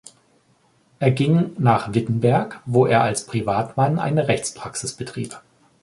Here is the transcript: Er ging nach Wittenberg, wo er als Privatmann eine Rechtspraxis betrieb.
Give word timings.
Er 0.97 1.11
ging 1.11 1.51
nach 1.59 1.93
Wittenberg, 1.93 2.59
wo 2.65 2.87
er 2.87 3.03
als 3.03 3.27
Privatmann 3.27 3.99
eine 3.99 4.27
Rechtspraxis 4.29 4.93
betrieb. 4.95 5.39